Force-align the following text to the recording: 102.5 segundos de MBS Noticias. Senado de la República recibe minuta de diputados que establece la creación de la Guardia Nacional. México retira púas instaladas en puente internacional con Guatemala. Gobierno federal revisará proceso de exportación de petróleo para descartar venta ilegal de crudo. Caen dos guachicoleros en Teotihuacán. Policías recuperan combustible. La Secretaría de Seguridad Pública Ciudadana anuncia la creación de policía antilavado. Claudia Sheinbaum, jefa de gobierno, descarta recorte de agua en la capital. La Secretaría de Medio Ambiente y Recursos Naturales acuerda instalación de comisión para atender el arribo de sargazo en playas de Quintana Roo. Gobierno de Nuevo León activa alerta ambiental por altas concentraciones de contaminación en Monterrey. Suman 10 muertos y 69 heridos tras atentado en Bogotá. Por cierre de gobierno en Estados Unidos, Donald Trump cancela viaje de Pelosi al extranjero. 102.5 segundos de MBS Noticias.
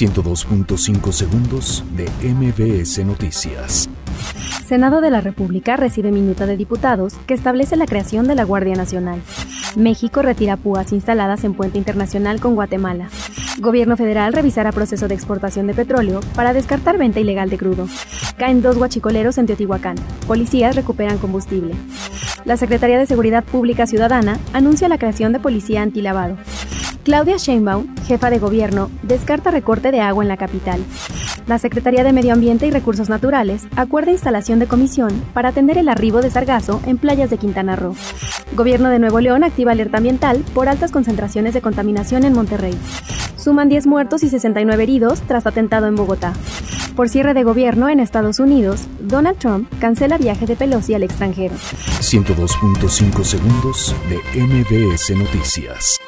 102.5 0.00 1.12
segundos 1.12 1.84
de 1.94 2.08
MBS 2.26 3.04
Noticias. 3.04 3.90
Senado 4.66 5.02
de 5.02 5.10
la 5.10 5.20
República 5.20 5.76
recibe 5.76 6.10
minuta 6.10 6.46
de 6.46 6.56
diputados 6.56 7.16
que 7.26 7.34
establece 7.34 7.76
la 7.76 7.84
creación 7.84 8.26
de 8.26 8.34
la 8.34 8.44
Guardia 8.44 8.74
Nacional. 8.76 9.20
México 9.76 10.22
retira 10.22 10.56
púas 10.56 10.92
instaladas 10.92 11.44
en 11.44 11.52
puente 11.52 11.76
internacional 11.76 12.40
con 12.40 12.54
Guatemala. 12.54 13.10
Gobierno 13.58 13.94
federal 13.98 14.32
revisará 14.32 14.72
proceso 14.72 15.06
de 15.06 15.16
exportación 15.16 15.66
de 15.66 15.74
petróleo 15.74 16.20
para 16.34 16.54
descartar 16.54 16.96
venta 16.96 17.20
ilegal 17.20 17.50
de 17.50 17.58
crudo. 17.58 17.86
Caen 18.38 18.62
dos 18.62 18.78
guachicoleros 18.78 19.36
en 19.36 19.44
Teotihuacán. 19.44 19.96
Policías 20.26 20.76
recuperan 20.76 21.18
combustible. 21.18 21.74
La 22.46 22.56
Secretaría 22.56 22.98
de 22.98 23.04
Seguridad 23.04 23.44
Pública 23.44 23.86
Ciudadana 23.86 24.38
anuncia 24.54 24.88
la 24.88 24.96
creación 24.96 25.34
de 25.34 25.40
policía 25.40 25.82
antilavado. 25.82 26.38
Claudia 27.02 27.38
Sheinbaum, 27.38 27.96
jefa 28.06 28.28
de 28.28 28.38
gobierno, 28.38 28.90
descarta 29.02 29.50
recorte 29.50 29.90
de 29.90 30.00
agua 30.00 30.22
en 30.22 30.28
la 30.28 30.36
capital. 30.36 30.84
La 31.46 31.58
Secretaría 31.58 32.04
de 32.04 32.12
Medio 32.12 32.34
Ambiente 32.34 32.66
y 32.66 32.70
Recursos 32.70 33.08
Naturales 33.08 33.66
acuerda 33.74 34.12
instalación 34.12 34.58
de 34.58 34.66
comisión 34.66 35.10
para 35.32 35.48
atender 35.48 35.78
el 35.78 35.88
arribo 35.88 36.20
de 36.20 36.30
sargazo 36.30 36.80
en 36.86 36.98
playas 36.98 37.30
de 37.30 37.38
Quintana 37.38 37.74
Roo. 37.74 37.96
Gobierno 38.54 38.90
de 38.90 38.98
Nuevo 38.98 39.20
León 39.20 39.44
activa 39.44 39.72
alerta 39.72 39.96
ambiental 39.96 40.44
por 40.54 40.68
altas 40.68 40.92
concentraciones 40.92 41.54
de 41.54 41.62
contaminación 41.62 42.24
en 42.24 42.34
Monterrey. 42.34 42.76
Suman 43.36 43.70
10 43.70 43.86
muertos 43.86 44.22
y 44.22 44.28
69 44.28 44.82
heridos 44.82 45.22
tras 45.22 45.46
atentado 45.46 45.86
en 45.86 45.96
Bogotá. 45.96 46.34
Por 46.94 47.08
cierre 47.08 47.32
de 47.32 47.44
gobierno 47.44 47.88
en 47.88 48.00
Estados 48.00 48.40
Unidos, 48.40 48.86
Donald 49.00 49.38
Trump 49.38 49.68
cancela 49.80 50.18
viaje 50.18 50.44
de 50.44 50.56
Pelosi 50.56 50.92
al 50.92 51.04
extranjero. 51.04 51.54
102.5 51.54 53.24
segundos 53.24 53.94
de 54.10 54.16
MBS 54.38 55.16
Noticias. 55.16 55.98